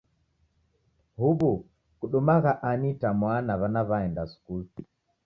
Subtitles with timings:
[1.17, 1.49] Huw'u
[1.99, 4.65] kudumagha ani itamwaa na w'ana w'aenda skulu?